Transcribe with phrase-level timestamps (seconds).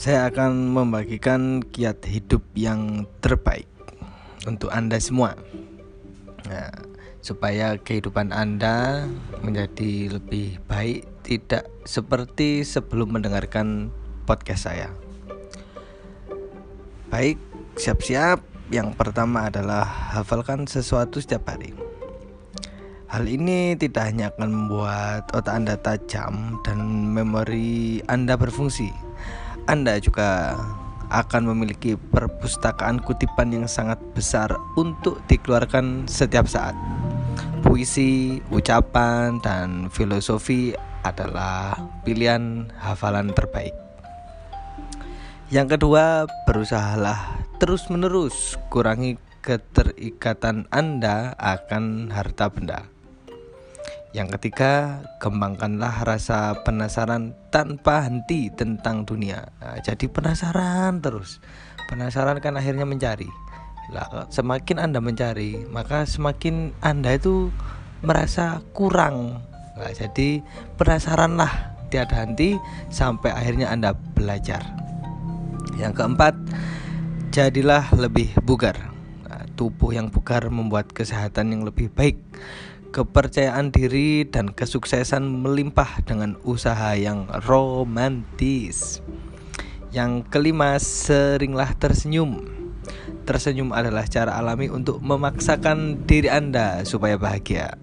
[0.00, 3.68] saya akan membagikan kiat hidup yang terbaik
[4.48, 5.36] untuk Anda semua.
[6.48, 6.72] Nah,
[7.20, 9.04] supaya kehidupan Anda
[9.44, 13.92] menjadi lebih baik, tidak seperti sebelum mendengarkan
[14.24, 14.88] podcast saya.
[17.12, 17.36] Baik,
[17.76, 18.40] siap-siap.
[18.72, 21.76] Yang pertama adalah hafalkan sesuatu setiap hari.
[23.12, 26.78] Hal ini tidak hanya akan membuat otak Anda tajam dan
[27.12, 29.09] memori Anda berfungsi.
[29.70, 30.58] Anda juga
[31.14, 36.74] akan memiliki perpustakaan kutipan yang sangat besar untuk dikeluarkan setiap saat.
[37.62, 40.74] Puisi, ucapan, dan filosofi
[41.06, 43.70] adalah pilihan hafalan terbaik.
[45.54, 52.90] Yang kedua, berusahalah terus-menerus kurangi keterikatan Anda akan harta benda.
[54.10, 59.54] Yang ketiga, kembangkanlah rasa penasaran tanpa henti tentang dunia.
[59.62, 61.38] Nah, jadi penasaran terus.
[61.86, 63.30] Penasaran kan akhirnya mencari.
[63.94, 67.54] Lah, semakin Anda mencari, maka semakin Anda itu
[68.02, 69.46] merasa kurang.
[69.78, 70.42] Nah, jadi
[70.74, 72.58] penasaranlah tiada henti
[72.90, 74.66] sampai akhirnya Anda belajar.
[75.78, 76.34] Yang keempat,
[77.30, 78.90] jadilah lebih bugar.
[79.30, 82.18] Nah, tubuh yang bugar membuat kesehatan yang lebih baik
[82.90, 88.98] kepercayaan diri dan kesuksesan melimpah dengan usaha yang romantis.
[89.94, 92.46] Yang kelima, seringlah tersenyum.
[93.26, 97.78] Tersenyum adalah cara alami untuk memaksakan diri Anda supaya bahagia.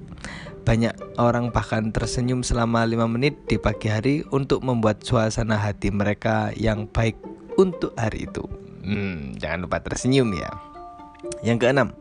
[0.67, 6.51] Banyak orang bahkan tersenyum selama 5 menit di pagi hari untuk membuat suasana hati mereka
[6.59, 7.15] yang baik
[7.55, 8.43] untuk hari itu.
[8.83, 10.51] Hmm, jangan lupa tersenyum ya.
[11.43, 11.95] Yang keenam,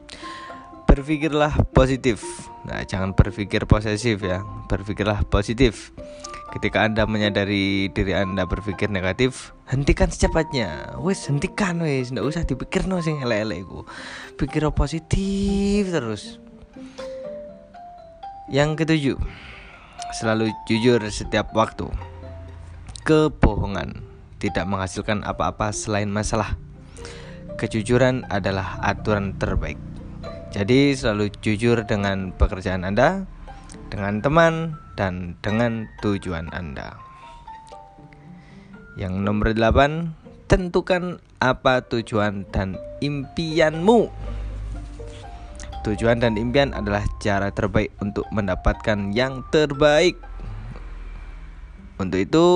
[0.96, 2.24] berpikirlah positif.
[2.64, 4.40] Nah, jangan berpikir posesif ya.
[4.64, 5.92] Berpikirlah positif.
[6.56, 10.96] Ketika Anda menyadari diri Anda berpikir negatif, hentikan secepatnya.
[10.96, 13.84] Wes, hentikan wes, ndak usah dipikir no sing elek-elek iku.
[14.40, 16.40] Pikir positif terus.
[18.48, 19.18] Yang ketujuh,
[20.16, 21.92] selalu jujur setiap waktu.
[23.04, 24.00] Kebohongan
[24.40, 26.56] tidak menghasilkan apa-apa selain masalah.
[27.60, 29.95] Kejujuran adalah aturan terbaik.
[30.56, 33.28] Jadi selalu jujur dengan pekerjaan Anda,
[33.92, 36.96] dengan teman, dan dengan tujuan Anda.
[38.96, 40.16] Yang nomor 8,
[40.48, 44.08] tentukan apa tujuan dan impianmu.
[45.84, 50.16] Tujuan dan impian adalah cara terbaik untuk mendapatkan yang terbaik.
[52.00, 52.46] Untuk itu,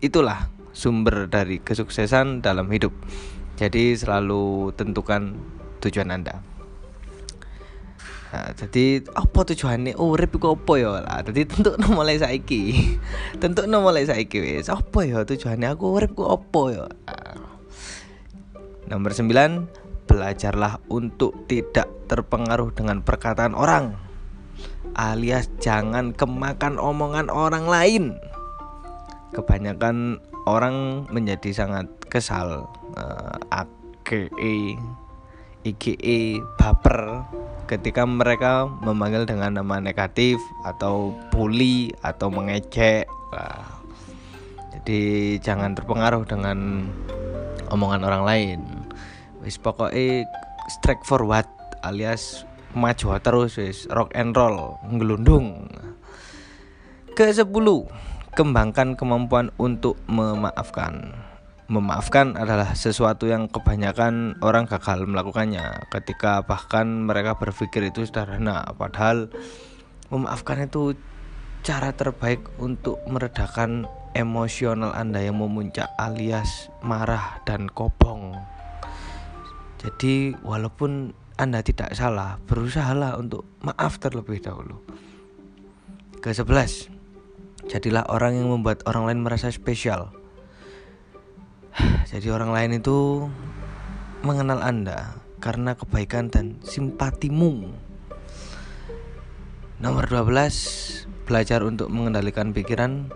[0.00, 2.96] itulah sumber dari kesuksesan dalam hidup.
[3.60, 5.36] Jadi selalu tentukan
[5.84, 6.51] tujuan Anda.
[8.32, 11.20] Nah, jadi apa tujuannya urip iku apa ya lah.
[11.20, 12.96] Jadi tentu mulai saiki.
[13.44, 14.72] tentu mulai saiki wis.
[14.72, 16.84] Apa ya tujuannya aku urip ku apa ya?
[16.88, 17.44] Nah.
[18.88, 24.00] Nomor 9, belajarlah untuk tidak terpengaruh dengan perkataan orang.
[24.96, 28.04] Alias jangan kemakan omongan orang lain.
[29.32, 34.28] Kebanyakan orang menjadi sangat kesal uh, ake
[35.62, 37.22] IGE baper
[37.70, 40.36] ketika mereka memanggil dengan nama negatif
[40.66, 43.06] atau bully atau mengejek.
[43.32, 43.80] Nah,
[44.74, 45.00] jadi
[45.38, 46.90] jangan terpengaruh dengan
[47.70, 48.60] omongan orang lain.
[49.40, 50.26] Wis pokoknya
[50.68, 51.46] strike forward
[51.86, 55.70] alias maju terus wis rock and roll ngelundung.
[57.16, 57.48] Ke 10
[58.32, 61.12] kembangkan kemampuan untuk memaafkan.
[61.72, 69.32] Memaafkan adalah sesuatu yang kebanyakan orang gagal melakukannya ketika bahkan mereka berpikir itu sederhana padahal
[70.12, 70.92] memaafkan itu
[71.64, 78.36] cara terbaik untuk meredakan emosional Anda yang memuncak alias marah dan kopong.
[79.80, 84.76] Jadi walaupun Anda tidak salah, berusahalah untuk maaf terlebih dahulu.
[86.20, 86.92] Ke sebelas,
[87.64, 90.20] jadilah orang yang membuat orang lain merasa spesial
[92.12, 93.24] jadi orang lain itu
[94.20, 97.72] mengenal Anda karena kebaikan dan simpatimu.
[99.80, 103.08] Nomor 12, belajar untuk mengendalikan pikiran.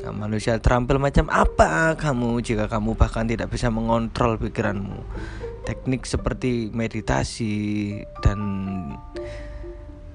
[0.00, 5.04] Nah, manusia terampil macam apa kamu jika kamu bahkan tidak bisa mengontrol pikiranmu.
[5.68, 8.40] Teknik seperti meditasi dan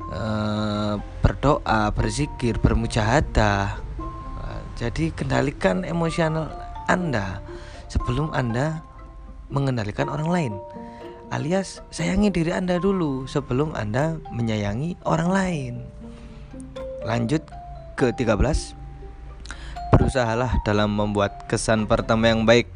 [0.10, 3.86] uh, berdoa, berzikir, bermujahadah.
[4.75, 6.51] Jadi kendalikan emosional
[6.92, 7.45] Anda
[7.88, 8.82] sebelum Anda
[9.50, 10.54] mengendalikan orang lain.
[11.34, 15.74] Alias sayangi diri Anda dulu sebelum Anda menyayangi orang lain.
[17.06, 17.46] Lanjut
[17.96, 18.86] ke 13.
[19.96, 22.68] berusahalah dalam membuat kesan pertama yang baik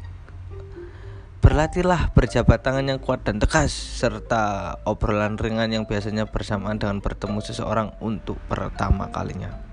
[1.40, 7.40] Berlatihlah berjabat tangan yang kuat dan tegas serta obrolan ringan yang biasanya bersamaan dengan bertemu
[7.40, 9.69] seseorang untuk pertama kalinya.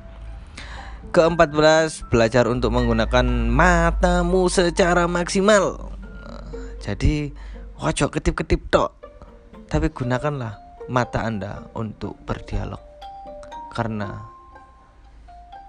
[1.07, 5.89] Keempat belas, belajar untuk menggunakan matamu secara maksimal.
[6.83, 7.33] Jadi,
[7.79, 8.93] wajah ketip-ketip tok.
[9.65, 12.79] Tapi gunakanlah mata Anda untuk berdialog.
[13.73, 14.23] Karena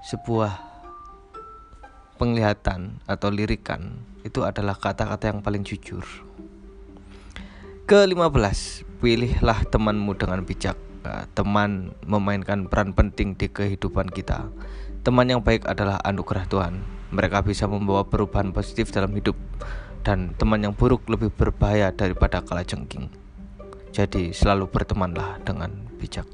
[0.05, 0.52] sebuah
[2.19, 6.05] penglihatan atau lirikan itu adalah kata-kata yang paling jujur.
[7.88, 10.76] Ke-15, pilihlah temanmu dengan bijak.
[11.32, 14.50] Teman memainkan peran penting di kehidupan kita.
[15.08, 16.84] Teman yang baik adalah anugerah Tuhan.
[17.16, 19.40] Mereka bisa membawa perubahan positif dalam hidup
[20.05, 23.08] dan teman yang buruk lebih berbahaya daripada kalajengking.
[23.88, 26.28] Jadi selalu bertemanlah dengan bijak.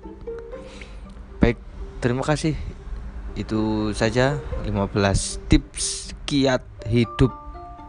[1.38, 1.54] Baik,
[2.02, 2.58] terima kasih.
[3.38, 4.74] Itu saja 15
[5.46, 7.30] tips kiat hidup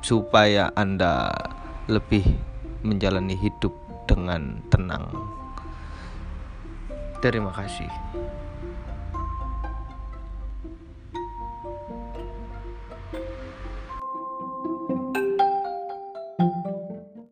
[0.05, 1.33] supaya Anda
[1.89, 2.29] lebih
[2.85, 3.73] menjalani hidup
[4.05, 5.09] dengan tenang.
[7.25, 7.89] Terima kasih.